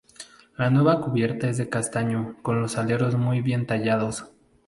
[0.57, 4.25] La nueva cubierta es de castaño con los aleros muy bien tallados.